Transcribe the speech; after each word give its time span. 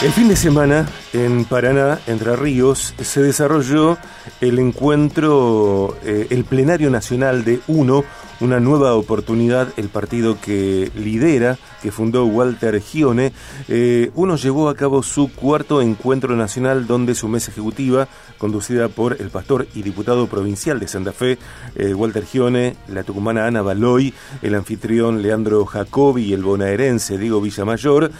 El 0.00 0.12
fin 0.12 0.28
de 0.28 0.36
semana 0.36 0.86
en 1.12 1.44
Paraná, 1.44 1.98
Entre 2.06 2.36
Ríos, 2.36 2.94
se 3.02 3.20
desarrolló 3.20 3.98
el 4.40 4.60
encuentro, 4.60 5.98
eh, 6.04 6.28
el 6.30 6.44
plenario 6.44 6.88
nacional 6.88 7.44
de 7.44 7.58
UNO, 7.66 8.04
una 8.40 8.60
nueva 8.60 8.94
oportunidad, 8.94 9.68
el 9.76 9.88
partido 9.88 10.40
que 10.40 10.90
lidera, 10.94 11.58
que 11.82 11.90
fundó 11.90 12.24
Walter 12.26 12.80
Gione. 12.80 13.32
Eh, 13.68 14.10
UNO 14.14 14.36
llevó 14.36 14.68
a 14.68 14.74
cabo 14.74 15.02
su 15.02 15.32
cuarto 15.32 15.82
encuentro 15.82 16.36
nacional 16.36 16.86
donde 16.86 17.14
su 17.14 17.28
mesa 17.28 17.50
ejecutiva, 17.50 18.08
conducida 18.38 18.88
por 18.88 19.20
el 19.20 19.30
pastor 19.30 19.66
y 19.74 19.82
diputado 19.82 20.26
provincial 20.26 20.80
de 20.80 20.88
Santa 20.88 21.12
Fe, 21.12 21.38
eh, 21.74 21.94
Walter 21.94 22.24
Gione, 22.24 22.76
la 22.88 23.02
tucumana 23.02 23.46
Ana 23.46 23.62
Baloy, 23.62 24.14
el 24.42 24.54
anfitrión 24.54 25.22
Leandro 25.22 25.64
Jacobi 25.66 26.24
y 26.24 26.32
el 26.32 26.42
bonaerense 26.42 27.18
Diego 27.18 27.40
Villamayor, 27.40 28.10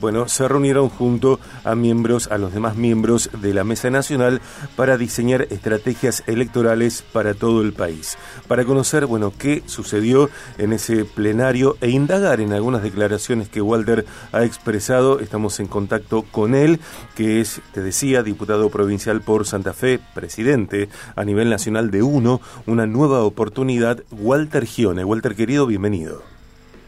bueno, 0.00 0.28
se 0.28 0.46
reunieron 0.46 0.88
junto 0.88 1.40
a 1.64 1.74
miembros, 1.74 2.28
a 2.28 2.38
los 2.38 2.52
demás 2.52 2.76
miembros 2.76 3.30
de 3.40 3.54
la 3.54 3.64
Mesa 3.64 3.90
Nacional 3.90 4.40
para 4.76 4.96
diseñar 4.96 5.46
estrategias 5.50 6.22
electorales 6.26 7.02
para 7.12 7.34
todo 7.34 7.62
el 7.62 7.72
país. 7.72 8.16
Para 8.46 8.64
conocer, 8.64 9.06
bueno, 9.06 9.32
qué 9.38 9.62
sucedió 9.66 10.28
en 10.58 10.72
ese 10.72 11.04
plenario 11.04 11.76
e 11.80 11.90
indagar 11.90 12.40
en 12.40 12.52
algunas 12.52 12.82
declaraciones 12.82 13.48
que 13.48 13.62
Walter 13.62 14.04
ha 14.32 14.44
expresado, 14.44 15.20
estamos 15.20 15.60
en 15.60 15.66
contacto 15.66 16.24
con 16.30 16.54
él, 16.54 16.80
que 17.16 17.40
es, 17.40 17.62
te 17.72 17.80
decía, 17.80 18.22
diputado 18.22 18.68
provincial 18.70 19.22
por 19.22 19.46
Santa 19.46 19.72
Fe, 19.72 20.00
presidente 20.14 20.88
a 21.16 21.24
nivel 21.24 21.48
nacional 21.50 21.90
de 21.90 22.02
UNO, 22.02 22.40
una 22.66 22.86
nueva 22.86 23.22
oportunidad, 23.22 24.02
Walter 24.10 24.66
Gione. 24.66 25.04
Walter 25.04 25.34
querido, 25.34 25.66
bienvenido. 25.66 26.22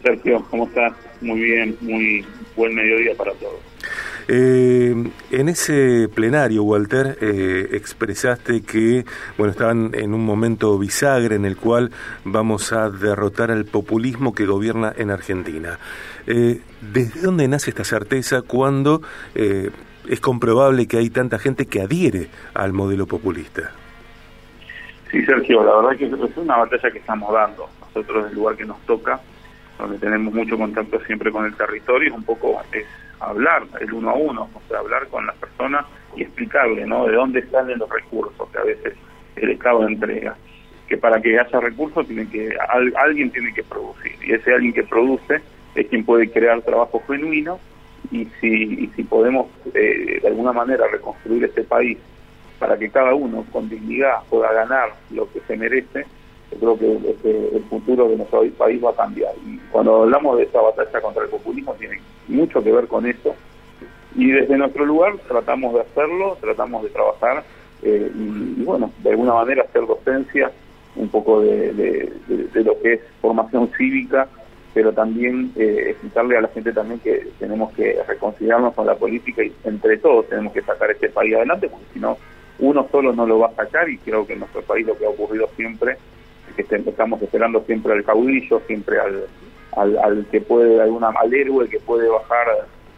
Sergio, 0.02 0.44
¿cómo 0.50 0.64
estás? 0.66 0.92
Muy 1.20 1.40
bien, 1.40 1.76
muy 1.80 2.24
buen 2.56 2.74
mediodía 2.74 3.14
para 3.16 3.32
todos. 3.34 3.69
Eh, 4.32 4.94
en 5.32 5.48
ese 5.48 6.08
plenario, 6.08 6.62
Walter, 6.62 7.18
eh, 7.20 7.70
expresaste 7.72 8.62
que 8.62 9.04
bueno 9.36 9.50
estaban 9.50 9.90
en 9.92 10.14
un 10.14 10.24
momento 10.24 10.78
bisagra 10.78 11.34
en 11.34 11.44
el 11.44 11.56
cual 11.56 11.90
vamos 12.22 12.72
a 12.72 12.90
derrotar 12.90 13.50
al 13.50 13.64
populismo 13.64 14.32
que 14.32 14.46
gobierna 14.46 14.92
en 14.96 15.10
Argentina. 15.10 15.80
Eh, 16.28 16.60
¿Desde 16.80 17.22
dónde 17.22 17.48
nace 17.48 17.70
esta 17.70 17.82
certeza 17.82 18.42
cuando 18.42 19.02
es 19.34 20.20
comprobable 20.20 20.86
que 20.86 20.98
hay 20.98 21.10
tanta 21.10 21.40
gente 21.40 21.66
que 21.66 21.80
adhiere 21.80 22.28
al 22.54 22.72
modelo 22.72 23.06
populista? 23.06 23.72
Sí, 25.10 25.24
Sergio, 25.26 25.64
la 25.64 25.74
verdad 25.74 25.92
es 25.94 25.98
que 25.98 26.04
es 26.04 26.36
una 26.36 26.56
batalla 26.56 26.88
que 26.88 26.98
estamos 26.98 27.32
dando. 27.32 27.68
Nosotros, 27.80 28.30
el 28.30 28.36
lugar 28.36 28.56
que 28.56 28.64
nos 28.64 28.78
toca, 28.86 29.20
donde 29.76 29.98
tenemos 29.98 30.32
mucho 30.32 30.56
contacto 30.56 31.00
siempre 31.04 31.32
con 31.32 31.46
el 31.46 31.54
territorio, 31.56 32.14
un 32.14 32.22
poco 32.22 32.62
es 32.72 32.86
hablar 33.20 33.64
el 33.80 33.92
uno 33.92 34.10
a 34.10 34.14
uno, 34.14 34.50
o 34.54 34.68
sea, 34.68 34.78
hablar 34.78 35.06
con 35.08 35.26
las 35.26 35.36
personas 35.36 35.86
y 36.16 36.22
explicarle, 36.22 36.86
¿no? 36.86 37.06
De 37.06 37.14
dónde 37.14 37.46
salen 37.48 37.78
los 37.78 37.88
recursos 37.88 38.48
que 38.50 38.58
a 38.58 38.64
veces 38.64 38.94
el 39.36 39.50
Estado 39.50 39.86
entrega. 39.86 40.36
Que 40.88 40.96
para 40.96 41.20
que 41.20 41.38
haya 41.38 41.60
recursos 41.60 42.06
tiene 42.06 42.28
que 42.28 42.50
alguien 42.96 43.30
tiene 43.30 43.54
que 43.54 43.62
producir 43.62 44.12
y 44.24 44.32
ese 44.32 44.52
alguien 44.52 44.72
que 44.72 44.82
produce 44.82 45.40
es 45.76 45.86
quien 45.86 46.04
puede 46.04 46.28
crear 46.30 46.60
trabajo 46.62 47.00
genuino 47.06 47.60
y 48.10 48.26
si, 48.40 48.88
si 48.96 49.02
podemos 49.04 49.46
eh, 49.72 50.18
de 50.20 50.26
alguna 50.26 50.52
manera 50.52 50.88
reconstruir 50.88 51.44
este 51.44 51.62
país 51.62 51.96
para 52.58 52.76
que 52.76 52.90
cada 52.90 53.14
uno 53.14 53.44
con 53.52 53.68
dignidad 53.68 54.22
pueda 54.28 54.52
ganar 54.52 54.90
lo 55.10 55.30
que 55.32 55.40
se 55.46 55.56
merece, 55.56 56.06
yo 56.52 56.58
creo 56.58 56.78
que 56.78 57.10
este, 57.10 57.56
el 57.56 57.64
futuro 57.64 58.08
de 58.08 58.16
nuestro 58.16 58.44
país 58.58 58.82
va 58.84 58.90
a 58.90 58.96
cambiar. 58.96 59.32
Y 59.46 59.58
cuando 59.70 60.02
hablamos 60.02 60.36
de 60.38 60.44
esta 60.44 60.60
batalla 60.60 61.00
contra 61.00 61.22
el 61.22 61.28
populismo, 61.30 61.74
tiene 61.74 62.00
mucho 62.28 62.62
que 62.62 62.72
ver 62.72 62.88
con 62.88 63.06
eso. 63.06 63.34
Y 64.16 64.30
desde 64.32 64.58
nuestro 64.58 64.84
lugar 64.84 65.14
tratamos 65.28 65.74
de 65.74 65.80
hacerlo, 65.80 66.36
tratamos 66.40 66.82
de 66.82 66.88
trabajar 66.90 67.44
eh, 67.82 68.10
y, 68.14 68.62
bueno, 68.64 68.92
de 68.98 69.10
alguna 69.10 69.34
manera 69.34 69.62
hacer 69.62 69.86
docencia, 69.86 70.50
un 70.96 71.08
poco 71.08 71.40
de, 71.40 72.12
lo 72.54 72.80
que 72.80 72.94
es 72.94 73.00
formación 73.20 73.70
cívica, 73.78 74.28
pero 74.74 74.92
también 74.92 75.52
eh, 75.56 75.86
explicarle 75.90 76.36
a 76.36 76.40
la 76.42 76.48
gente 76.48 76.72
también 76.72 77.00
que 77.00 77.28
tenemos 77.38 77.72
que 77.72 77.98
reconciliarnos 78.06 78.74
con 78.74 78.86
la 78.86 78.96
política 78.96 79.44
y 79.44 79.52
entre 79.64 79.98
todos 79.98 80.28
tenemos 80.28 80.52
que 80.52 80.62
sacar 80.62 80.90
este 80.90 81.08
país 81.08 81.34
adelante, 81.34 81.68
porque 81.68 81.86
si 81.92 82.00
no, 82.00 82.18
uno 82.58 82.86
solo 82.90 83.12
no 83.12 83.26
lo 83.26 83.38
va 83.38 83.48
a 83.48 83.54
sacar 83.54 83.88
y 83.88 83.98
creo 83.98 84.26
que 84.26 84.34
en 84.34 84.40
nuestro 84.40 84.62
país 84.62 84.86
lo 84.86 84.96
que 84.98 85.06
ha 85.06 85.10
ocurrido 85.10 85.48
siempre 85.56 85.96
que 86.54 86.62
estamos 86.62 87.20
esperando 87.22 87.62
siempre 87.64 87.92
al 87.92 88.04
caudillo, 88.04 88.60
siempre 88.66 88.98
al, 88.98 89.26
al, 89.76 90.26
que 90.30 90.40
puede, 90.40 90.80
alguna, 90.80 91.08
al 91.08 91.32
héroe 91.32 91.68
que 91.68 91.80
puede 91.80 92.08
bajar 92.08 92.46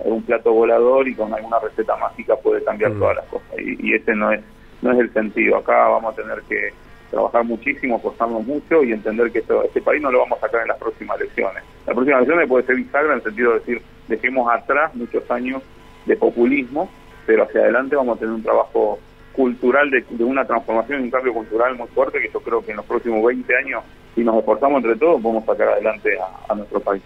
un 0.04 0.22
plato 0.22 0.52
volador 0.52 1.06
y 1.06 1.14
con 1.14 1.32
alguna 1.32 1.58
receta 1.60 1.96
mágica 1.96 2.36
puede 2.36 2.62
cambiar 2.64 2.92
mm. 2.92 2.98
todas 2.98 3.16
las 3.16 3.26
cosas. 3.26 3.48
Y, 3.58 3.94
ese 3.94 4.14
no 4.14 4.32
es, 4.32 4.40
no 4.80 4.92
es 4.92 4.98
el 4.98 5.12
sentido. 5.12 5.56
Acá 5.56 5.88
vamos 5.88 6.12
a 6.12 6.16
tener 6.16 6.42
que 6.48 6.72
trabajar 7.10 7.44
muchísimo, 7.44 7.96
esforzarnos 7.96 8.44
mucho 8.46 8.82
y 8.82 8.92
entender 8.92 9.30
que 9.30 9.40
este 9.40 9.82
país 9.82 10.02
no 10.02 10.10
lo 10.10 10.20
vamos 10.20 10.38
a 10.38 10.46
sacar 10.46 10.62
en 10.62 10.68
las 10.68 10.78
próximas 10.78 11.20
elecciones. 11.20 11.62
La 11.86 11.94
próxima 11.94 12.18
elección 12.18 12.48
puede 12.48 12.64
ser 12.64 12.76
bisagra 12.76 13.12
en 13.12 13.18
el 13.18 13.22
sentido 13.22 13.52
de 13.52 13.58
decir, 13.58 13.82
dejemos 14.08 14.50
atrás 14.50 14.94
muchos 14.94 15.30
años 15.30 15.62
de 16.06 16.16
populismo, 16.16 16.88
pero 17.26 17.44
hacia 17.44 17.60
adelante 17.60 17.96
vamos 17.96 18.16
a 18.16 18.20
tener 18.20 18.34
un 18.34 18.42
trabajo 18.42 18.98
cultural 19.32 19.90
de, 19.90 20.24
una 20.24 20.44
transformación 20.44 21.00
y 21.00 21.04
un 21.04 21.10
cambio 21.10 21.34
cultural 21.34 21.76
muy 21.76 21.88
fuerte 21.88 22.20
que 22.20 22.30
yo 22.32 22.40
creo 22.40 22.64
que 22.64 22.70
en 22.70 22.78
los 22.78 22.86
próximos 22.86 23.24
20 23.24 23.56
años, 23.56 23.82
si 24.14 24.22
nos 24.22 24.36
esforzamos 24.36 24.82
entre 24.82 24.96
todos, 24.96 25.20
podemos 25.20 25.44
sacar 25.44 25.68
adelante 25.68 26.10
a, 26.48 26.54
nuestro 26.54 26.80
país. 26.80 27.02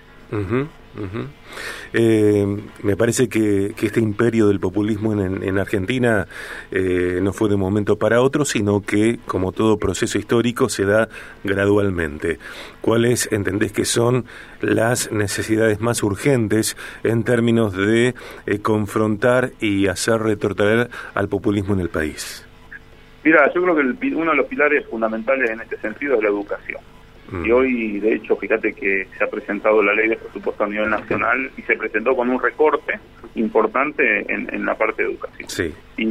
Eh, 1.92 2.46
me 2.82 2.96
parece 2.96 3.28
que, 3.28 3.74
este 3.80 4.00
imperio 4.00 4.48
del 4.48 4.60
populismo 4.60 5.12
en, 5.12 5.58
Argentina 5.58 6.26
eh, 6.70 7.20
no 7.22 7.32
fue 7.32 7.48
de 7.48 7.54
un 7.54 7.60
momento 7.60 7.96
para 7.96 8.20
otro, 8.20 8.44
sino 8.44 8.82
que, 8.82 9.18
como 9.26 9.52
todo 9.52 9.78
proceso 9.78 10.18
histórico, 10.18 10.68
se 10.68 10.84
da 10.84 11.08
gradualmente. 11.44 12.38
¿Cuáles 12.80 13.30
entendés 13.32 13.72
que 13.72 13.84
son 13.84 14.24
las 14.60 15.10
necesidades 15.12 15.80
más 15.80 16.02
urgentes 16.02 16.76
en 17.04 17.24
términos 17.24 17.76
de 17.76 18.14
eh, 18.46 18.58
confrontar 18.60 19.52
y 19.60 19.86
hacer 19.86 20.20
retorcer 20.20 20.90
al 21.14 21.28
populismo 21.28 21.74
en 21.74 21.80
el 21.80 21.88
país? 21.88 22.44
Mira, 23.24 23.52
yo 23.52 23.62
creo 23.62 23.74
que 23.74 24.14
uno 24.14 24.30
de 24.30 24.36
los 24.36 24.46
pilares 24.46 24.86
fundamentales 24.86 25.50
en 25.50 25.60
este 25.60 25.76
sentido 25.78 26.16
es 26.16 26.22
la 26.22 26.28
educación. 26.28 26.80
Y 27.44 27.50
hoy, 27.50 27.98
de 27.98 28.14
hecho, 28.14 28.36
fíjate 28.36 28.72
que 28.72 29.08
se 29.18 29.24
ha 29.24 29.26
presentado 29.26 29.82
la 29.82 29.92
ley 29.94 30.08
de 30.08 30.16
presupuesto 30.16 30.64
a 30.64 30.68
nivel 30.68 30.88
nacional 30.88 31.50
y 31.56 31.62
se 31.62 31.76
presentó 31.76 32.14
con 32.14 32.30
un 32.30 32.40
recorte 32.40 32.98
importante 33.34 34.24
en, 34.32 34.64
la 34.64 34.74
parte 34.74 35.02
de 35.02 35.10
educación. 35.10 35.74
Y 35.96 36.06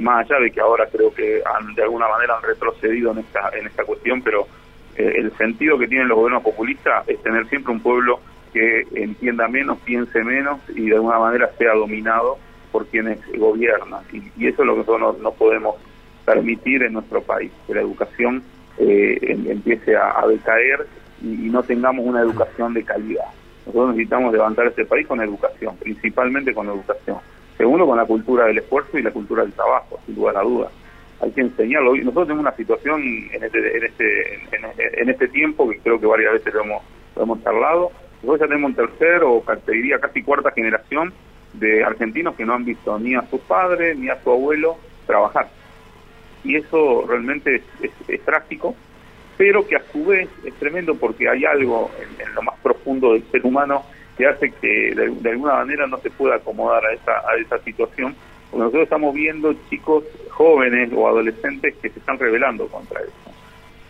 más 0.00 0.26
allá 0.26 0.40
de 0.40 0.50
que 0.50 0.60
ahora 0.60 0.86
creo 0.92 1.12
que 1.12 1.40
han, 1.44 1.74
de 1.74 1.82
alguna 1.82 2.08
manera 2.08 2.36
han 2.36 2.42
retrocedido 2.42 3.12
en 3.12 3.18
esta, 3.18 3.50
en 3.58 3.66
esta 3.66 3.84
cuestión, 3.84 4.22
pero 4.22 4.46
eh, 4.96 5.12
el 5.16 5.36
sentido 5.36 5.78
que 5.78 5.86
tienen 5.86 6.08
los 6.08 6.16
gobiernos 6.16 6.42
populistas 6.42 7.08
es 7.08 7.22
tener 7.22 7.46
siempre 7.48 7.72
un 7.72 7.80
pueblo 7.80 8.20
que 8.52 8.86
entienda 8.94 9.48
menos, 9.48 9.78
piense 9.78 10.22
menos 10.22 10.60
y 10.74 10.88
de 10.88 10.96
alguna 10.96 11.18
manera 11.18 11.50
sea 11.56 11.74
dominado 11.74 12.38
por 12.72 12.86
quienes 12.86 13.18
gobiernan. 13.38 14.02
Y, 14.12 14.46
eso 14.46 14.62
es 14.62 14.66
lo 14.66 14.74
que 14.74 14.80
nosotros 14.80 15.18
no 15.20 15.32
podemos 15.32 15.76
permitir 16.24 16.82
en 16.82 16.94
nuestro 16.94 17.22
país, 17.22 17.50
que 17.66 17.74
la 17.74 17.80
educación 17.80 18.42
eh, 18.78 19.18
empiece 19.48 19.96
a, 19.96 20.24
decaer 20.26 20.86
y, 21.22 21.48
no 21.50 21.62
tengamos 21.62 22.06
una 22.06 22.20
educación 22.20 22.74
de 22.74 22.84
calidad. 22.84 23.26
Nosotros 23.66 23.90
necesitamos 23.90 24.32
levantar 24.32 24.66
este 24.66 24.84
país 24.84 25.06
con 25.06 25.20
educación, 25.20 25.76
principalmente 25.76 26.54
con 26.54 26.68
educación. 26.68 27.18
Segundo, 27.56 27.86
con 27.86 27.96
la 27.96 28.04
cultura 28.04 28.46
del 28.46 28.58
esfuerzo 28.58 28.98
y 28.98 29.02
la 29.02 29.10
cultura 29.10 29.42
del 29.42 29.52
trabajo, 29.52 29.98
sin 30.06 30.14
lugar 30.14 30.36
a 30.36 30.42
dudas. 30.42 30.70
Hay 31.20 31.32
que 31.32 31.40
enseñarlo. 31.40 31.96
Nosotros 31.96 32.28
tenemos 32.28 32.42
una 32.42 32.56
situación 32.56 33.02
en 33.32 33.42
este, 33.42 33.84
este, 33.84 34.34
en, 35.02 35.08
este 35.10 35.28
tiempo, 35.28 35.68
que 35.68 35.78
creo 35.80 36.00
que 36.00 36.06
varias 36.06 36.34
veces 36.34 36.54
lo 36.54 36.62
hemos, 36.62 36.82
hemos 37.16 37.42
charlado, 37.42 37.90
nosotros 38.22 38.40
ya 38.40 38.46
tenemos 38.46 38.70
un 38.70 38.76
tercer 38.76 39.22
o 39.24 39.42
te 39.64 39.72
diría 39.72 39.98
casi 39.98 40.22
cuarta 40.22 40.52
generación 40.52 41.12
de 41.54 41.82
argentinos 41.82 42.36
que 42.36 42.44
no 42.44 42.54
han 42.54 42.64
visto 42.64 42.98
ni 42.98 43.14
a 43.14 43.22
su 43.22 43.40
padre 43.40 43.94
ni 43.94 44.08
a 44.08 44.22
su 44.22 44.30
abuelo 44.30 44.76
trabajar 45.06 45.48
y 46.48 46.56
eso 46.56 47.04
realmente 47.06 47.62
es, 48.08 48.24
trágico, 48.24 48.74
pero 49.36 49.66
que 49.66 49.76
a 49.76 49.82
su 49.92 50.04
vez 50.06 50.28
es 50.44 50.54
tremendo 50.54 50.94
porque 50.94 51.28
hay 51.28 51.44
algo 51.44 51.90
en, 52.00 52.34
lo 52.34 52.42
más 52.42 52.58
profundo 52.62 53.12
del 53.12 53.22
ser 53.30 53.44
humano 53.44 53.84
que 54.16 54.26
hace 54.26 54.50
que 54.52 54.94
de, 54.94 55.30
alguna 55.30 55.56
manera 55.56 55.86
no 55.86 55.98
se 55.98 56.10
pueda 56.10 56.36
acomodar 56.36 56.84
a 56.86 56.94
esa, 56.94 57.12
a 57.12 57.36
esa 57.36 57.58
situación, 57.58 58.16
nosotros 58.50 58.84
estamos 58.84 59.14
viendo 59.14 59.54
chicos 59.68 60.04
jóvenes 60.30 60.90
o 60.96 61.06
adolescentes 61.06 61.76
que 61.82 61.90
se 61.90 61.98
están 61.98 62.18
rebelando 62.18 62.66
contra 62.68 63.02
eso. 63.02 63.12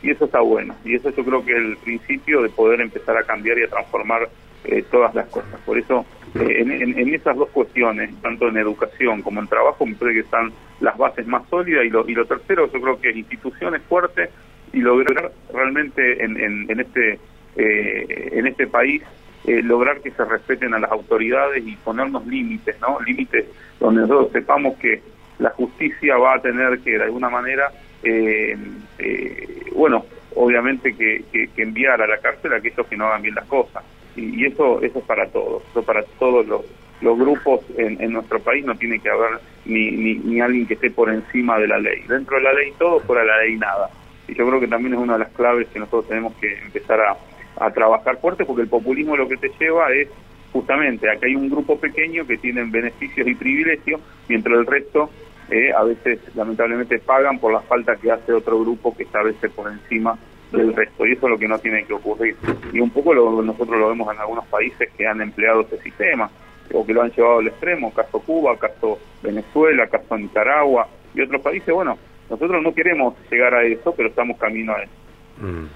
Y 0.03 0.11
eso 0.11 0.25
está 0.25 0.41
bueno, 0.41 0.75
y 0.85 0.97
eso 0.97 1.11
yo 1.11 1.25
creo 1.25 1.45
que 1.45 1.53
es 1.53 1.59
el 1.59 1.77
principio 1.77 2.43
de 2.43 2.49
poder 2.49 2.81
empezar 2.81 3.17
a 3.17 3.23
cambiar 3.23 3.57
y 3.59 3.63
a 3.63 3.69
transformar 3.69 4.29
eh, 4.65 4.85
todas 4.91 5.15
las 5.15 5.29
cosas. 5.29 5.61
Por 5.65 5.79
eso, 5.79 6.05
eh, 6.35 6.61
en, 6.61 7.15
esas 7.15 7.37
dos 7.37 7.49
cuestiones, 7.51 8.11
tanto 8.23 8.49
en 8.49 8.57
educación 8.57 9.23
como 9.23 9.41
en 9.41 9.49
trabajo, 9.49 9.87
me 9.87 9.95
parece 9.95 10.21
que 10.21 10.25
están 10.25 10.53
las 10.81 10.97
bases 10.97 11.27
más 11.27 11.49
sólidas 11.49 11.85
y 11.85 11.91
lo, 11.91 12.09
y 12.09 12.15
lo 12.15 12.27
tercero, 12.27 12.71
yo 12.73 12.81
creo 12.81 13.01
que 13.01 13.11
instituciones 13.11 13.83
fuertes 13.83 14.31
y 14.73 14.81
lograr 14.81 15.33
realmente 15.53 16.25
en, 16.25 16.37
en, 16.39 16.81
este 16.81 17.19
eh, 17.57 18.29
en 18.33 18.47
este 18.47 18.67
país 18.67 19.03
eh, 19.49 19.63
lograr 19.63 20.01
que 20.01 20.11
se 20.11 20.25
respeten 20.25 20.75
a 20.75 20.79
las 20.79 20.91
autoridades 20.91 21.67
y 21.67 21.75
ponernos 21.77 22.27
límites, 22.27 22.77
¿no? 22.81 23.01
Límites 23.01 23.47
donde 23.81 24.03
nosotros 24.03 24.33
sepamos 24.33 24.77
que 24.79 25.01
la 25.39 25.51
justicia 25.51 26.17
va 26.17 26.35
a 26.35 26.43
tener 26.43 26.81
que 26.81 26.99
de 26.99 27.05
alguna 27.05 27.31
manera, 27.31 27.71
eh, 28.03 28.57
eh, 28.99 29.63
bueno, 29.75 30.05
obviamente 30.35 30.95
que, 30.95 31.49
enviar 31.57 32.03
a 32.03 32.07
la 32.07 32.19
cárcel 32.19 32.53
a 32.53 32.57
aquellos 32.57 32.87
que 32.89 32.97
no 32.97 33.07
hagan 33.07 33.23
bien 33.23 33.37
las 33.37 33.47
cosas. 33.47 33.83
Y, 34.19 34.45
eso 34.45 34.81
eso 34.83 34.99
es 34.99 35.05
para 35.05 35.27
todos, 35.29 35.63
eso 35.71 35.83
para 35.83 36.03
todos 36.19 36.47
los, 36.47 36.63
los 37.01 37.19
grupos 37.19 37.61
en, 37.77 38.13
nuestro 38.13 38.41
país 38.41 38.65
no 38.65 38.75
tiene 38.77 38.99
que 38.99 39.11
haber 39.11 39.41
ni, 39.65 39.91
ni, 39.91 40.41
alguien 40.41 40.67
que 40.67 40.75
esté 40.75 40.91
por 40.91 41.11
encima 41.11 41.59
de 41.59 41.69
la 41.69 41.79
ley. 41.79 42.03
Dentro 42.09 42.37
de 42.37 42.43
la 42.43 42.53
ley 42.53 42.73
todo, 42.79 43.01
fuera 43.01 43.23
de 43.23 43.29
la 43.29 43.39
ley 43.39 43.57
nada. 43.57 43.91
Y 44.27 44.35
yo 44.35 44.47
creo 44.47 44.61
que 44.61 44.69
también 44.69 44.95
es 44.95 45.01
una 45.01 45.15
de 45.15 45.21
las 45.21 45.33
claves 45.33 45.69
que 45.69 45.79
nosotros 45.79 46.09
tenemos 46.09 46.35
que 46.35 46.53
empezar 46.59 47.01
a, 47.01 47.17
a 47.65 47.71
trabajar 47.71 48.21
fuerte, 48.21 48.45
porque 48.45 48.63
el 48.63 48.69
populismo 48.69 49.17
lo 49.17 49.29
que 49.29 49.37
te 49.37 49.51
lleva 49.59 49.93
es 49.93 50.09
justamente 50.53 51.11
a 51.11 51.17
que 51.17 51.27
hay 51.27 51.37
un 51.37 51.51
grupo 51.51 51.79
pequeño 51.79 52.27
que 52.27 52.39
tienen 52.39 52.71
beneficios 52.71 53.27
y 53.27 53.35
privilegios, 53.35 54.01
mientras 54.29 54.59
el 54.59 54.67
resto 54.67 55.11
eh, 55.51 55.73
a 55.73 55.83
veces 55.83 56.21
lamentablemente 56.35 56.99
pagan 56.99 57.39
por 57.39 57.53
la 57.53 57.61
falta 57.61 57.97
que 57.97 58.11
hace 58.11 58.33
otro 58.33 58.61
grupo 58.61 58.95
que 58.97 59.05
está 59.05 59.21
a 59.21 59.25
veces 59.25 59.51
por 59.53 59.71
encima 59.71 60.19
del 60.53 60.75
resto 60.75 61.07
y 61.07 61.13
eso 61.13 61.27
es 61.27 61.31
lo 61.31 61.39
que 61.39 61.49
no 61.49 61.59
tiene 61.59 61.85
que 61.85 61.93
ocurrir 61.93 62.37
y 62.73 62.81
un 62.81 62.91
poco 62.91 63.13
lo, 63.13 63.43
nosotros 63.43 63.79
lo 63.79 63.89
vemos 63.89 64.13
en 64.15 64.21
algunos 64.21 64.47
países 64.47 64.91
que 64.97 65.07
han 65.07 65.21
empleado 65.21 65.63
ese 65.63 65.79
sistema 65.83 66.31
o 66.73 66.85
que 66.85 66.93
lo 66.93 67.03
han 67.03 67.11
llevado 67.11 67.39
al 67.39 67.49
extremo, 67.49 67.93
caso 67.93 68.21
Cuba, 68.21 68.57
caso 68.59 68.99
Venezuela, 69.23 69.87
caso 69.87 70.17
Nicaragua 70.17 70.89
y 71.15 71.21
otros 71.21 71.41
países, 71.43 71.73
bueno, 71.75 71.99
nosotros 72.31 72.63
no 72.63 72.75
queremos 72.75 73.15
llegar 73.31 73.55
a 73.55 73.65
eso, 73.65 73.95
pero 73.97 74.11
estamos 74.11 74.39
camino 74.39 74.75
a 74.75 74.83
eso. 74.83 74.93
Mm. 75.41 75.67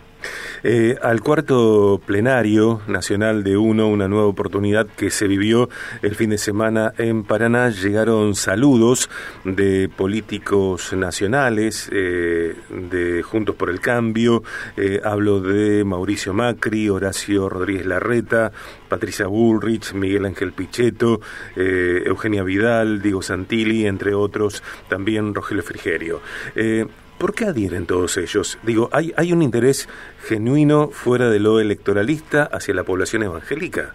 Eh, 0.65 0.97
al 1.03 1.21
cuarto 1.21 2.01
plenario 2.07 2.83
nacional 2.87 3.43
de 3.43 3.57
UNO, 3.57 3.89
una 3.89 4.07
nueva 4.07 4.27
oportunidad 4.27 4.87
que 4.87 5.11
se 5.11 5.27
vivió 5.27 5.69
el 6.03 6.15
fin 6.15 6.31
de 6.31 6.39
semana 6.39 6.93
en 6.99 7.25
Paraná, 7.25 7.71
llegaron 7.71 8.37
saludos 8.37 9.11
de 9.45 9.89
políticos 9.89 10.93
nacionales, 10.93 11.91
eh, 11.93 12.31
de 12.69 13.23
Juntos 13.23 13.55
por 13.57 13.71
el 13.71 13.81
Cambio, 13.81 14.43
eh, 14.77 15.01
hablo 15.05 15.41
de 15.41 15.85
Mauricio 15.85 16.33
Macri, 16.35 16.89
Horacio 16.89 17.49
Rodríguez 17.49 17.87
Larreta, 17.87 18.53
Patricia 18.89 19.27
Bullrich, 19.27 19.93
Miguel 19.95 20.27
Ángel 20.27 20.53
Pichetto, 20.53 21.21
Eugenia 21.57 22.43
Vidal, 22.43 23.01
Diego 23.01 23.23
Santilli, 23.23 23.87
entre 23.87 24.15
otros, 24.15 24.63
también 24.89 25.35
Rogelio 25.35 25.63
Frigerio. 25.63 26.21
¿Por 27.19 27.35
qué 27.35 27.47
adhieren 27.47 27.87
todos 27.87 28.17
ellos? 28.17 28.59
Digo, 28.65 28.89
¿hay, 28.93 29.13
¿hay 29.17 29.33
un 29.33 29.43
interés 29.43 29.89
genuino 30.27 30.89
fuera 30.89 31.31
de 31.31 31.39
lo 31.39 31.61
electoralista 31.61 32.43
hacia 32.45 32.75
la 32.75 32.85
población 32.85 33.23
evangélica? 33.23 33.95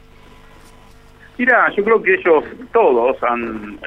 Mira, 1.38 1.72
yo 1.76 1.84
creo 1.84 2.02
que 2.02 2.16
ellos 2.16 2.44
todos 2.74 3.22
han, 3.22 3.80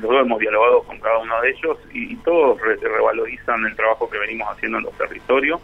los 0.00 0.20
hemos 0.22 0.38
dialogado 0.38 0.82
con 0.84 0.98
cada 0.98 1.18
uno 1.18 1.40
de 1.42 1.50
ellos 1.50 1.78
y, 1.92 2.16
todos 2.16 2.58
revalorizan 2.60 3.64
el 3.66 3.76
trabajo 3.76 4.08
que 4.08 4.18
venimos 4.18 4.48
haciendo 4.48 4.78
en 4.78 4.84
los 4.84 4.96
territorios 4.96 5.60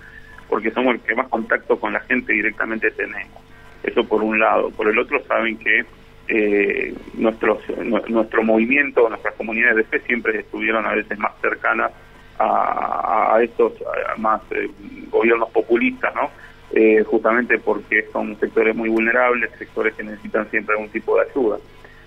porque 0.49 0.71
somos 0.71 0.95
el 0.95 1.01
que 1.01 1.15
más 1.15 1.29
contacto 1.29 1.81
con 1.81 1.95
la 1.95 2.01
gente 2.01 2.35
directamente 2.35 2.91
tenemos. 2.91 3.43
Eso 3.83 4.05
por 4.05 4.23
un 4.23 4.39
lado. 4.39 4.71
Por 4.71 4.89
el 4.89 4.99
otro 4.99 5.25
saben 5.25 5.57
que 5.57 5.85
eh, 6.29 6.95
nuestro 7.15 8.43
movimiento, 8.43 9.09
nuestras 9.09 9.35
comunidades 9.35 9.77
de 9.77 9.85
fe 9.85 10.01
siempre 10.01 10.41
estuvieron 10.41 10.85
a 10.87 10.95
veces 10.95 11.19
más 11.19 11.33
cercanas 11.41 11.91
a, 12.39 13.39
estos 13.43 13.73
más 14.19 14.43
eh, 14.51 14.69
gobiernos 15.11 15.51
populistas, 15.51 16.15
¿no? 16.15 16.31
Eh, 16.75 17.05
justamente 17.05 17.59
porque 17.59 18.07
son 18.13 18.39
sectores 18.41 18.75
muy 18.75 18.89
vulnerables, 18.89 19.51
sectores 19.59 19.95
que 19.95 20.05
necesitan 20.05 20.49
siempre 20.51 20.75
algún 20.75 20.89
tipo 20.89 21.17
de 21.17 21.29
ayuda. 21.31 21.59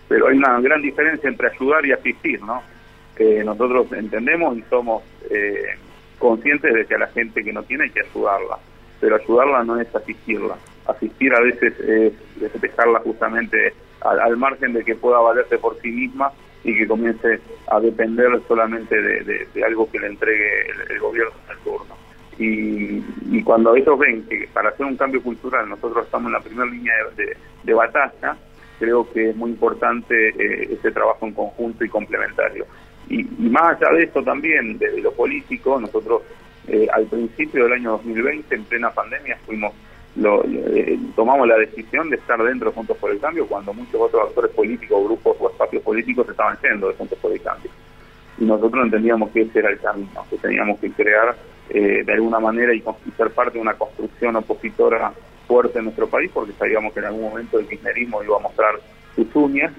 Pero 0.07 0.27
hay 0.27 0.37
una 0.37 0.59
gran 0.59 0.81
diferencia 0.81 1.29
entre 1.29 1.49
ayudar 1.49 1.85
y 1.85 1.91
asistir, 1.91 2.41
¿no? 2.41 2.63
Nosotros 3.45 3.91
entendemos 3.93 4.57
y 4.57 4.63
somos 4.63 5.03
eh, 5.29 5.75
conscientes 6.19 6.73
de 6.73 6.85
que 6.85 6.95
a 6.95 6.99
la 6.99 7.07
gente 7.07 7.43
que 7.43 7.53
no 7.53 7.63
tiene 7.63 7.85
hay 7.85 7.89
que 7.91 8.01
ayudarla, 8.01 8.57
pero 8.99 9.15
ayudarla 9.15 9.63
no 9.63 9.79
es 9.79 9.93
asistirla. 9.95 10.57
Asistir 10.87 11.33
a 11.33 11.39
veces 11.39 11.79
es 11.79 12.61
dejarla 12.61 12.99
justamente 12.99 13.73
al 14.01 14.37
margen 14.37 14.73
de 14.73 14.83
que 14.83 14.95
pueda 14.95 15.19
valerse 15.19 15.57
por 15.57 15.79
sí 15.81 15.89
misma 15.89 16.31
y 16.63 16.75
que 16.75 16.87
comience 16.87 17.39
a 17.67 17.79
depender 17.79 18.27
solamente 18.47 18.99
de, 18.99 19.63
algo 19.63 19.89
que 19.89 19.99
le 19.99 20.07
entregue 20.07 20.67
el, 20.89 20.99
gobierno 20.99 21.33
al 21.47 21.57
turno. 21.59 21.95
Y, 22.37 23.01
cuando 23.43 23.75
ellos 23.75 23.97
ven 23.99 24.25
que 24.27 24.49
para 24.51 24.69
hacer 24.69 24.85
un 24.85 24.97
cambio 24.97 25.21
cultural 25.21 25.69
nosotros 25.69 26.05
estamos 26.05 26.27
en 26.27 26.33
la 26.33 26.39
primera 26.39 26.69
línea 26.69 26.93
de, 27.63 27.73
batalla, 27.73 28.35
creo 28.79 29.09
que 29.11 29.29
es 29.29 29.35
muy 29.35 29.51
importante 29.51 30.29
eh, 30.29 30.69
ese 30.71 30.91
trabajo 30.91 31.27
en 31.27 31.33
conjunto 31.33 31.85
y 31.85 31.89
complementario. 31.89 32.65
Y, 33.09 33.23
más 33.23 33.81
allá 33.81 33.93
de 33.93 34.03
esto 34.03 34.23
también, 34.23 34.77
de, 34.77 35.01
lo 35.01 35.11
político, 35.11 35.79
nosotros 35.79 36.23
eh, 36.67 36.87
al 36.91 37.05
principio 37.05 37.65
del 37.65 37.73
año 37.73 37.91
2020, 37.91 38.55
en 38.55 38.63
plena 38.63 38.89
pandemia, 38.89 39.37
fuimos 39.45 39.73
eh, 40.17 40.97
tomamos 41.13 41.45
la 41.45 41.57
decisión 41.57 42.09
de 42.09 42.15
estar 42.15 42.41
dentro 42.41 42.69
de 42.69 42.75
Juntos 42.75 42.97
por 42.97 43.11
el 43.11 43.19
Cambio 43.19 43.45
cuando 43.47 43.73
muchos 43.73 43.95
otros 43.95 44.29
actores 44.29 44.51
políticos, 44.51 45.03
grupos 45.03 45.35
o 45.39 45.49
espacios 45.49 45.83
políticos 45.83 46.27
estaban 46.29 46.57
yendo 46.63 46.87
de 46.87 46.93
Juntos 46.93 47.19
por 47.19 47.31
el 47.33 47.41
Cambio. 47.41 47.69
Y 48.37 48.45
nosotros 48.45 48.85
entendíamos 48.85 49.29
que 49.31 49.41
ese 49.41 49.59
era 49.59 49.69
el 49.69 49.79
camino, 49.79 50.25
que 50.29 50.37
teníamos 50.37 50.79
que 50.79 50.89
crear 50.91 51.35
eh, 51.69 52.03
de 52.05 52.13
alguna 52.13 52.39
manera 52.39 52.73
y, 52.73 52.83
ser 53.17 53.31
parte 53.31 53.57
de 53.57 53.61
una 53.61 53.73
construcción 53.73 54.35
opositora 54.35 55.13
fuerte 55.47 55.79
en 55.79 55.85
nuestro 55.85 56.07
país, 56.07 56.29
porque 56.33 56.53
sabíamos 56.53 56.93
que 56.93 56.99
en 56.99 57.05
algún 57.05 57.29
momento 57.29 57.59
el 57.59 57.67
kirchnerismo 57.67 58.23
iba 58.23 58.37
a 58.37 58.41
mostrar 58.41 58.75
sus 59.15 59.33
uñas 59.35 59.71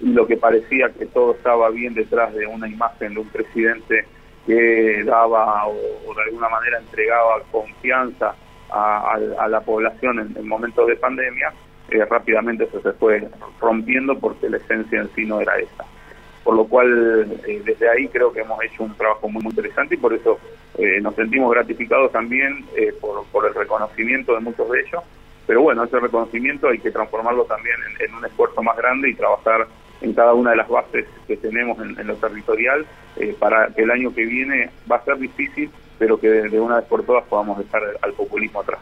y 0.00 0.12
lo 0.12 0.26
que 0.26 0.36
parecía 0.36 0.90
que 0.90 1.06
todo 1.06 1.32
estaba 1.32 1.70
bien 1.70 1.94
detrás 1.94 2.34
de 2.34 2.46
una 2.46 2.68
imagen 2.68 3.14
de 3.14 3.20
un 3.20 3.28
presidente 3.28 4.06
que 4.46 5.04
daba 5.04 5.66
o 5.68 5.74
de 6.14 6.22
alguna 6.26 6.48
manera 6.48 6.78
entregaba 6.78 7.42
confianza 7.50 8.34
a, 8.72 9.48
la 9.48 9.60
población 9.60 10.34
en, 10.36 10.48
momentos 10.48 10.86
de 10.86 10.96
pandemia, 10.96 11.52
eh, 11.90 12.04
rápidamente 12.04 12.64
eso 12.64 12.80
se 12.80 12.92
fue 12.92 13.28
rompiendo 13.60 14.18
porque 14.18 14.48
la 14.48 14.58
esencia 14.58 15.00
en 15.00 15.10
sí 15.14 15.26
no 15.26 15.40
era 15.40 15.58
esa. 15.58 15.84
Por 16.44 16.56
lo 16.56 16.64
cual, 16.64 17.38
eh, 17.46 17.62
desde 17.64 17.88
ahí 17.88 18.08
creo 18.08 18.32
que 18.32 18.40
hemos 18.40 18.62
hecho 18.64 18.84
un 18.84 18.94
trabajo 18.94 19.28
muy 19.28 19.42
interesante 19.44 19.94
y 19.94 19.98
por 19.98 20.14
eso 20.14 20.38
eh, 20.78 21.00
nos 21.00 21.14
sentimos 21.14 21.50
gratificados 21.52 22.12
también 22.12 22.64
por, 23.00 23.24
por 23.26 23.46
el 23.46 23.54
reconocimiento 23.54 24.34
de 24.34 24.40
muchos 24.40 24.70
de 24.70 24.80
ellos. 24.80 25.02
Pero 25.46 25.62
bueno, 25.62 25.84
ese 25.84 25.98
reconocimiento 25.98 26.68
hay 26.68 26.78
que 26.78 26.90
transformarlo 26.90 27.44
también 27.44 27.76
en, 27.98 28.14
un 28.14 28.24
esfuerzo 28.24 28.62
más 28.62 28.76
grande 28.76 29.10
y 29.10 29.14
trabajar 29.14 29.66
en 30.00 30.14
cada 30.14 30.32
una 30.32 30.50
de 30.50 30.56
las 30.56 30.68
bases 30.68 31.06
que 31.26 31.36
tenemos 31.36 31.78
en, 31.80 31.98
en 31.98 32.06
lo 32.06 32.14
territorial 32.16 32.86
para 33.38 33.68
que 33.68 33.82
el 33.82 33.90
año 33.90 34.14
que 34.14 34.24
viene 34.24 34.70
va 34.90 34.96
a 34.96 35.04
ser 35.04 35.18
difícil, 35.18 35.70
pero 36.00 36.18
que 36.18 36.28
de 36.28 36.58
una 36.58 36.76
vez 36.76 36.86
por 36.86 37.04
todas 37.04 37.24
podamos 37.28 37.58
dejar 37.58 37.82
al 38.00 38.12
populismo 38.14 38.62
atrás. 38.62 38.80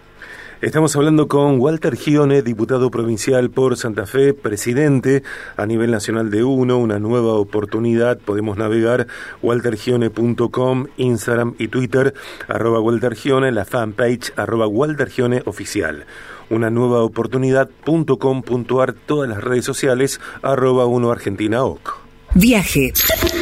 Estamos 0.60 0.96
hablando 0.96 1.28
con 1.28 1.60
Walter 1.60 1.96
Gione, 1.96 2.42
diputado 2.42 2.90
provincial 2.90 3.50
por 3.50 3.76
Santa 3.76 4.06
Fe, 4.06 4.34
presidente 4.34 5.22
a 5.56 5.66
nivel 5.66 5.90
nacional 5.90 6.30
de 6.30 6.42
UNO, 6.42 6.78
una 6.78 6.98
nueva 6.98 7.34
oportunidad. 7.34 8.18
Podemos 8.18 8.56
navegar 8.56 9.08
waltergione.com, 9.42 10.86
Instagram 10.96 11.54
y 11.58 11.68
Twitter, 11.68 12.14
arroba 12.48 12.80
Walter 12.80 13.14
Gione, 13.14 13.52
la 13.52 13.64
fanpage 13.64 14.32
arroba 14.36 14.66
Walter 14.66 15.10
Gione 15.10 15.42
oficial. 15.44 16.06
Una 16.50 16.70
nueva 16.70 17.02
oportunidad.com.ar, 17.02 18.92
todas 18.94 19.28
las 19.28 19.42
redes 19.42 19.64
sociales, 19.64 20.20
arroba 20.42 20.86
UNO 20.86 21.10
Argentina 21.10 21.64
OC. 21.64 21.98
Viaje. 22.34 22.92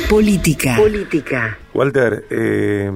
Política. 0.09 0.77
Política. 0.77 1.59
Walter, 1.75 2.27
eh, 2.31 2.91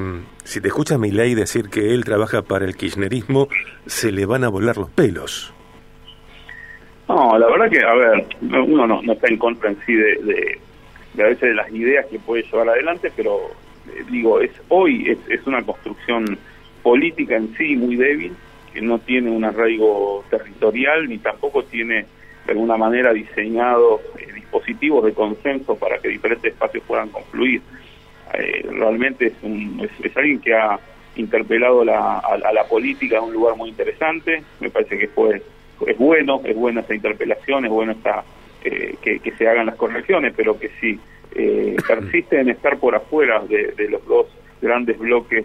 si 0.45 0.61
te 0.61 0.69
escucha 0.69 0.97
ley 0.97 1.35
decir 1.35 1.69
que 1.69 1.93
él 1.93 2.05
trabaja 2.05 2.43
para 2.43 2.65
el 2.65 2.77
kirchnerismo, 2.77 3.49
se 3.87 4.13
le 4.13 4.27
van 4.27 4.45
a 4.45 4.49
volar 4.49 4.77
los 4.77 4.91
pelos. 4.91 5.53
No, 7.09 7.37
la 7.37 7.49
verdad 7.49 7.69
que, 7.69 7.81
a 7.85 7.95
ver, 7.95 8.27
uno 8.43 8.87
no, 8.87 9.13
está 9.13 9.27
en 9.27 9.39
contra 9.39 9.71
en 9.71 9.79
sí 9.85 9.93
de, 9.93 10.61
de, 11.15 11.23
a 11.25 11.27
veces 11.27 11.41
de 11.41 11.55
las 11.55 11.69
ideas 11.73 12.07
que 12.07 12.21
puede 12.21 12.45
llevar 12.45 12.69
adelante, 12.69 13.11
pero 13.17 13.41
eh, 13.89 14.05
digo, 14.09 14.41
es 14.41 14.53
hoy 14.69 15.19
es, 15.29 15.47
una 15.49 15.63
construcción 15.63 16.39
política 16.85 17.37
en 17.37 17.53
sí 17.57 17.75
muy 17.75 17.97
débil, 17.97 18.37
que 18.73 18.81
no 18.81 19.01
tiene 19.01 19.31
un 19.31 19.45
arraigo 19.45 20.25
territorial 20.31 21.09
ni 21.09 21.19
tampoco 21.19 21.65
tiene 21.65 22.07
de 22.47 22.53
alguna 22.53 22.77
manera 22.77 23.13
diseñado 23.13 24.01
eh, 24.17 24.40
dispositivos 24.51 25.05
de 25.05 25.15
consenso 25.15 25.77
para 25.77 25.99
que 25.99 26.09
diferentes 26.09 26.53
espacios 26.53 26.83
puedan 26.87 27.09
confluir. 27.11 27.63
Eh, 28.35 28.67
realmente 28.71 29.27
es, 29.27 29.33
un, 29.43 29.89
es, 30.03 30.17
alguien 30.17 30.41
que 30.41 30.55
ha 30.55 30.79
interpelado 31.17 31.85
la, 31.85 32.19
a, 32.19 32.53
la 32.53 32.65
política 32.65 33.19
en 33.19 33.25
un 33.25 33.33
lugar 33.33 33.57
muy 33.57 33.71
interesante, 33.71 34.43
me 34.61 34.71
parece 34.71 34.99
que 34.99 35.09
fue 35.09 35.43
es 35.87 35.97
bueno, 35.97 36.43
es 36.45 36.55
buena 36.55 36.83
esa 36.83 36.95
interpelación, 36.95 37.65
es 37.65 37.71
bueno 37.71 37.93
esta, 37.93 38.23
eh, 38.65 38.97
que, 39.01 39.33
se 39.33 39.49
hagan 39.49 39.67
las 39.67 39.77
correcciones, 39.77 40.35
pero 40.37 40.59
que 40.59 40.71
sí 40.81 40.99
eh, 41.35 41.77
persiste 41.89 42.39
en 42.39 42.51
estar 42.51 42.79
por 42.79 42.95
afuera 42.95 43.41
de, 43.49 43.89
los 43.89 44.05
dos 44.07 44.27
grandes 44.61 44.99
bloques 44.99 45.45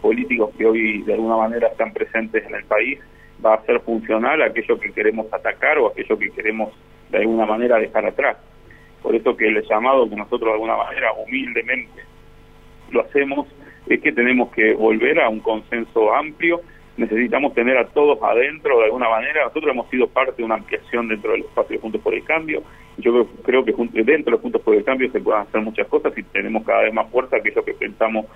políticos 0.00 0.50
que 0.56 0.64
hoy 0.64 1.02
de 1.02 1.14
alguna 1.14 1.38
manera 1.38 1.66
están 1.66 1.92
presentes 1.92 2.44
en 2.46 2.54
el 2.54 2.62
país 2.64 3.00
va 3.44 3.54
a 3.54 3.64
ser 3.64 3.80
funcional 3.80 4.40
aquello 4.42 4.78
que 4.78 4.92
queremos 4.92 5.26
atacar 5.32 5.78
o 5.78 5.88
aquello 5.88 6.16
que 6.16 6.30
queremos 6.30 6.72
de 7.12 7.18
alguna 7.18 7.46
manera 7.46 7.78
dejar 7.78 8.06
atrás. 8.06 8.38
Por 9.02 9.14
eso 9.14 9.36
que 9.36 9.46
el 9.46 9.62
llamado 9.68 10.08
que 10.08 10.16
nosotros 10.16 10.48
de 10.48 10.52
alguna 10.54 10.76
manera 10.76 11.12
humildemente 11.12 12.02
lo 12.90 13.02
hacemos 13.02 13.46
es 13.86 14.00
que 14.00 14.12
tenemos 14.12 14.50
que 14.52 14.74
volver 14.74 15.20
a 15.20 15.28
un 15.28 15.40
consenso 15.40 16.14
amplio, 16.14 16.60
necesitamos 16.96 17.52
tener 17.54 17.76
a 17.76 17.86
todos 17.88 18.18
adentro 18.22 18.78
de 18.78 18.84
alguna 18.86 19.08
manera, 19.08 19.44
nosotros 19.44 19.72
hemos 19.72 19.88
sido 19.90 20.06
parte 20.08 20.36
de 20.36 20.44
una 20.44 20.54
ampliación 20.54 21.08
dentro 21.08 21.32
del 21.32 21.42
espacio 21.42 21.76
de 21.76 21.82
Juntos 21.82 22.00
por 22.00 22.14
el 22.14 22.24
Cambio, 22.24 22.62
yo 22.98 23.26
creo, 23.42 23.64
que 23.64 23.74
dentro 24.04 24.36
de 24.36 24.42
Juntos 24.42 24.62
por 24.62 24.74
el 24.74 24.84
Cambio 24.84 25.10
se 25.10 25.20
pueden 25.20 25.42
hacer 25.42 25.60
muchas 25.60 25.86
cosas 25.88 26.16
y 26.16 26.22
tenemos 26.22 26.64
cada 26.64 26.82
vez 26.82 26.94
más 26.94 27.10
fuerza, 27.10 27.40
que 27.40 27.50
lo 27.50 27.64
que 27.64 27.74
pensamos 27.74 28.26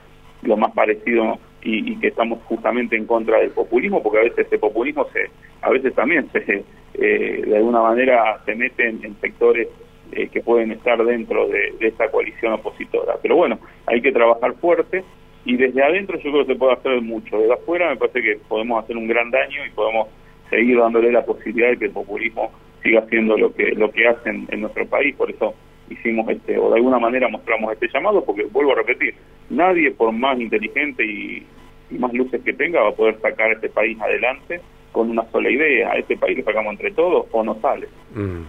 lo 0.43 0.57
más 0.57 0.73
parecido 0.73 1.39
y, 1.63 1.97
que 1.97 2.09
estamos 2.09 2.41
justamente 2.45 2.97
en 2.97 3.07
contra 3.07 3.39
del 3.39 3.51
populismo, 3.51 4.03
porque 4.03 4.19
a 4.19 4.23
veces 4.23 4.47
ese 4.47 4.59
populismo 4.59 5.07
se, 5.13 5.31
a 5.63 5.71
veces 5.71 5.95
también 5.95 6.29
se, 6.33 6.65
eh, 6.99 7.43
de 7.47 7.57
alguna 7.57 7.83
manera 7.83 8.41
se 8.45 8.55
mete 8.55 8.89
en, 8.89 9.17
sectores 9.21 9.69
eh, 10.13 10.29
que 10.29 10.41
pueden 10.41 10.73
estar 10.73 11.03
dentro 11.05 11.49
de, 11.49 11.75
esta 11.81 12.11
coalición 12.11 12.55
opositora. 12.55 13.15
Pero 13.23 13.37
bueno, 13.37 13.59
hay 13.87 14.01
que 14.01 14.13
trabajar 14.13 14.55
fuerte 14.55 15.05
y 15.45 15.57
desde 15.57 15.83
adentro 15.83 16.19
yo 16.19 16.31
creo 16.31 16.47
que 16.47 16.53
se 16.53 16.59
puede 16.59 16.75
hacer 16.75 17.01
mucho. 17.03 17.39
Desde 17.39 17.55
afuera 17.55 17.91
me 17.91 17.97
parece 17.97 18.23
que 18.23 18.39
podemos 18.49 18.83
hacer 18.83 18.97
un 18.97 19.09
gran 19.09 19.31
daño 19.31 19.65
y 19.67 19.71
podemos 19.71 20.09
seguir 20.51 20.79
dándole 20.79 21.13
la 21.13 21.25
posibilidad 21.25 21.71
de 21.71 21.79
que 21.79 21.85
el 21.87 21.93
populismo 21.93 22.51
siga 22.83 23.01
haciendo 23.01 23.37
lo 23.37 23.53
que 23.53 23.73
lo 23.73 23.91
que 23.91 24.07
hacen 24.07 24.47
en 24.51 24.61
nuestro 24.61 24.87
país. 24.87 25.15
Por 25.17 25.31
eso 25.31 25.55
hicimos 25.91 26.29
este, 26.29 26.59
o 26.59 26.71
de 26.71 26.77
alguna 26.77 26.99
manera 26.99 27.29
mostramos 27.29 27.73
este 27.73 27.89
llamado, 27.93 28.25
porque 28.25 28.45
vuelvo 28.45 28.73
a 28.73 28.77
repetir, 28.77 29.15
nadie 29.51 29.91
por 29.91 30.13
más 30.13 30.39
inteligente 30.41 31.05
y, 31.05 31.47
más 31.91 32.13
luces 32.13 32.43
que 32.43 32.53
tenga 32.53 32.83
va 32.83 32.89
a 32.89 32.95
poder 32.97 33.17
sacar 33.21 33.53
este 33.53 33.69
país 33.69 33.97
adelante 34.01 34.61
con 34.97 35.11
una 35.11 35.31
sola 35.31 35.51
idea. 35.51 35.91
A 35.91 35.99
este 35.99 36.17
país 36.17 36.39
lo 36.39 36.45
sacamos 36.45 36.73
entre 36.73 36.91
todos 36.93 37.27
o 37.31 37.45
no 37.45 37.61
sale. 37.61 37.87
Mm. 38.15 38.45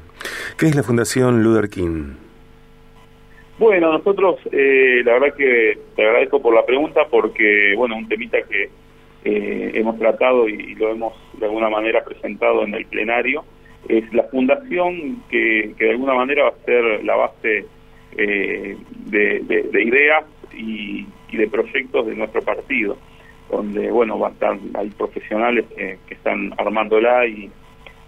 ¿Qué 0.57 0.67
es 0.67 0.75
la 0.75 0.81
Fundación 0.81 1.43
Luther 1.43 1.69
King? 1.69 2.13
Bueno, 3.59 3.91
nosotros, 3.91 4.39
eh, 4.51 5.01
la 5.03 5.13
verdad 5.13 5.35
que 5.35 5.77
te 5.95 6.05
agradezco 6.05 6.41
por 6.41 6.53
la 6.53 6.65
pregunta 6.65 7.01
porque, 7.09 7.73
bueno, 7.75 7.97
un 7.97 8.07
temita 8.07 8.37
que 8.43 8.69
eh, 9.25 9.71
hemos 9.73 9.99
tratado 9.99 10.47
y, 10.47 10.75
lo 10.75 10.89
hemos 10.89 11.13
de 11.33 11.47
alguna 11.47 11.69
manera 11.69 12.03
presentado 12.05 12.63
en 12.63 12.73
el 12.75 12.85
plenario 12.85 13.43
es 13.89 14.11
la 14.13 14.23
fundación 14.23 15.23
que, 15.29 15.73
de 15.77 15.91
alguna 15.91 16.13
manera 16.13 16.43
va 16.43 16.49
a 16.49 16.65
ser 16.65 17.03
la 17.03 17.15
base 17.15 17.65
eh, 18.17 18.77
de, 19.05 19.83
ideas 19.83 20.23
y, 20.55 21.05
de 21.35 21.47
proyectos 21.47 22.07
de 22.07 22.15
nuestro 22.15 22.41
partido, 22.41 22.97
donde 23.49 23.91
bueno 23.91 24.19
va 24.19 24.31
hay 24.73 24.89
profesionales 24.89 25.65
que, 25.75 25.97
están 26.09 26.53
armándola 26.57 27.25
y, 27.25 27.49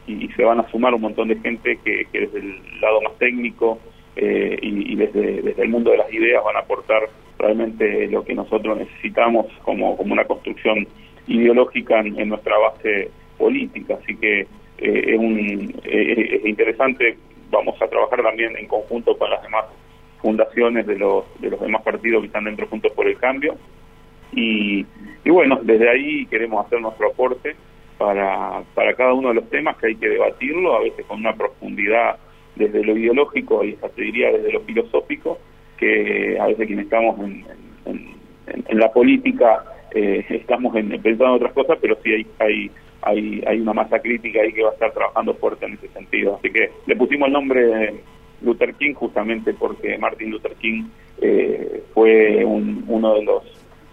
y 0.08 0.28
se 0.36 0.44
van 0.44 0.60
a 0.60 0.70
sumar 0.70 0.94
un 0.94 1.02
montón 1.02 1.28
de 1.28 1.38
gente 1.38 1.80
que, 1.84 2.08
desde 2.12 2.40
el 2.40 2.82
lado 2.82 3.02
más 3.02 3.18
técnico 3.18 3.80
eh, 4.16 4.58
y, 4.62 4.96
desde, 4.96 5.42
desde 5.42 5.64
el 5.64 5.70
mundo 5.70 5.92
de 5.92 5.98
las 5.98 6.12
ideas 6.12 6.44
van 6.44 6.56
a 6.56 6.60
aportar 6.60 7.04
realmente 7.38 8.08
lo 8.08 8.24
que 8.26 8.34
nosotros 8.34 8.78
necesitamos 8.78 9.46
como, 9.64 9.96
como 9.96 10.14
una 10.14 10.26
construcción 10.26 10.88
ideológica 11.28 12.00
en 12.00 12.28
nuestra 12.28 12.58
base 12.58 13.12
política. 13.38 13.98
Así 14.02 14.16
que 14.18 14.42
eh, 14.42 14.48
es, 14.78 15.20
un, 15.20 15.74
eh, 15.84 16.40
es 16.42 16.46
interesante, 16.46 17.18
vamos 17.50 17.82
a 17.82 17.88
trabajar 17.88 18.22
también 18.22 18.56
en 18.58 18.68
conjunto 18.68 19.18
con 19.18 19.30
las 19.30 19.42
demás 19.42 19.66
fundaciones 20.22 20.86
de 20.86 20.98
los, 20.98 21.26
de 21.40 21.50
los 21.50 21.60
demás 21.60 21.82
partidos 21.82 22.22
que 22.22 22.28
están 22.28 22.44
dentro 22.44 22.68
Juntos 22.68 22.92
por 22.94 23.08
el 23.08 23.18
Cambio. 23.18 23.56
Y, 24.34 24.86
y 25.24 25.30
bueno, 25.30 25.60
desde 25.62 25.90
ahí 25.90 26.26
queremos 26.28 26.66
hacer 26.66 26.82
nuestro 26.82 27.08
aporte 27.10 27.56
para, 27.98 28.64
para 28.74 28.94
cada 28.94 29.14
uno 29.14 29.30
de 29.30 29.36
los 29.36 29.50
temas 29.50 29.78
que 29.78 29.88
hay 29.88 29.96
que 29.96 30.10
debatirlo, 30.10 30.76
a 30.76 30.82
veces 30.82 31.06
con 31.06 31.20
una 31.20 31.34
profundidad 31.34 32.18
desde 32.56 32.84
lo 32.84 32.98
ideológico 32.98 33.64
y 33.64 33.74
hasta 33.74 33.90
te 33.90 34.02
diría 34.04 34.32
desde 34.32 34.54
lo 34.54 34.62
filosófico, 34.62 35.40
que 35.78 36.38
a 36.40 36.48
veces 36.48 36.68
quienes 36.68 36.86
estamos 36.86 37.20
en, 37.20 37.46
en, 37.86 38.80
la 38.80 38.92
política 38.92 39.64
eh, 39.94 40.26
estamos 40.30 40.76
en, 40.76 40.90
pensando 41.02 41.36
en 41.36 41.44
otras 41.44 41.54
cosas, 41.54 41.78
pero 41.82 41.98
sí 42.04 42.14
hay, 42.14 42.28
hay 42.40 42.72
hay, 43.02 43.42
hay 43.48 43.60
una 43.60 43.74
masa 43.74 44.00
crítica 44.00 44.42
ahí 44.42 44.54
que 44.54 44.64
va 44.64 44.72
a 44.72 44.74
estar 44.74 44.92
trabajando 44.94 45.34
fuerte 45.36 45.66
en 45.66 45.74
ese 45.74 45.88
sentido. 45.90 46.36
Así 46.36 46.52
que 46.52 46.70
le 46.86 46.96
pusimos 46.96 47.28
el 47.28 47.34
nombre 47.34 47.94
Luther 48.42 48.74
King 48.76 48.94
justamente 48.94 49.54
porque 49.54 49.98
Martin 49.98 50.32
Luther 50.32 50.56
King 50.56 50.86
eh, 51.22 51.84
fue 51.94 52.44
uno 52.46 53.16
de 53.16 53.24
los 53.24 53.44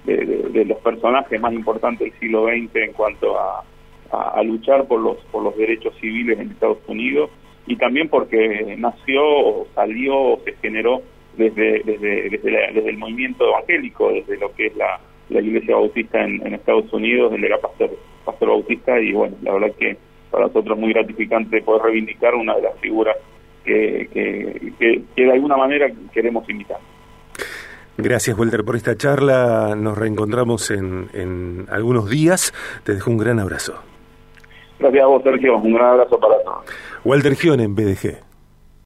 de, 0.06 0.64
los 0.64 0.78
personajes 0.78 1.40
más 1.40 1.52
importantes 1.52 2.00
del 2.10 2.18
siglo 2.20 2.46
XX 2.46 2.76
en 2.76 2.92
cuanto 2.92 3.38
a, 3.38 3.64
luchar 4.44 4.86
por 4.86 5.00
los 5.00 5.16
por 5.32 5.42
los 5.42 5.56
derechos 5.56 5.92
civiles 6.00 6.38
en 6.38 6.52
Estados 6.52 6.78
Unidos 6.86 7.28
y 7.66 7.76
también 7.76 8.08
porque 8.08 8.76
nació 8.78 9.22
o 9.22 9.66
salió 9.74 10.16
o 10.16 10.40
se 10.44 10.54
generó 10.62 11.02
desde 11.36 11.82
desde 11.84 12.30
desde, 12.30 12.88
el 12.88 12.96
movimiento 12.96 13.46
evangélico 13.48 14.12
desde 14.12 14.38
lo 14.38 14.54
que 14.54 14.66
es 14.66 14.76
la, 14.76 15.00
la 15.28 15.40
Iglesia 15.40 15.74
Bautista 15.74 16.22
en, 16.22 16.54
Estados 16.54 16.90
Unidos 16.92 17.32
donde 17.32 17.48
era 17.48 17.58
pastor 17.58 17.90
Pastor 18.24 18.48
Bautista 18.48 19.00
y 19.00 19.12
bueno, 19.12 19.36
la 19.42 19.52
verdad 19.52 19.74
que 19.78 19.96
para 20.30 20.46
nosotros 20.46 20.76
es 20.76 20.80
muy 20.80 20.92
gratificante 20.92 21.62
poder 21.62 21.82
reivindicar 21.82 22.34
una 22.34 22.54
de 22.54 22.62
las 22.62 22.78
figuras 22.80 23.16
que, 23.64 24.08
que, 24.12 25.02
de 25.16 25.32
alguna 25.32 25.56
manera 25.56 25.90
queremos 26.12 26.48
invitar. 26.48 26.78
Gracias, 27.98 28.38
Walter, 28.38 28.64
por 28.64 28.76
esta 28.76 28.96
charla. 28.96 29.74
Nos 29.76 29.96
reencontramos 29.96 30.70
en, 30.70 31.08
en 31.14 31.66
algunos 31.70 32.10
días. 32.10 32.52
Te 32.84 32.94
dejo 32.94 33.10
un 33.10 33.18
gran 33.18 33.40
abrazo. 33.40 33.74
Gracias 34.78 35.02
a 35.02 35.06
vos, 35.06 35.22
Sergio. 35.22 35.56
Un 35.56 35.72
gran 35.72 35.86
abrazo 35.92 36.20
para 36.20 36.34
todos. 36.42 36.64
Walter 37.04 37.34
Gion 37.34 37.60
en 37.60 37.74
BDG. 37.74 38.25